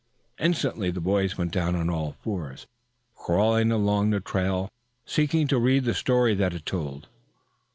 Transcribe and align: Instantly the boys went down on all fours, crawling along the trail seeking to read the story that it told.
Instantly 0.39 0.89
the 0.89 0.99
boys 0.99 1.37
went 1.37 1.51
down 1.51 1.75
on 1.75 1.87
all 1.87 2.13
fours, 2.23 2.65
crawling 3.13 3.71
along 3.71 4.09
the 4.09 4.19
trail 4.19 4.71
seeking 5.05 5.47
to 5.47 5.59
read 5.59 5.83
the 5.83 5.93
story 5.93 6.33
that 6.33 6.55
it 6.55 6.65
told. 6.65 7.07